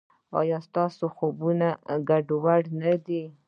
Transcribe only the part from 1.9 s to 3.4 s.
ګډوډ نه دي؟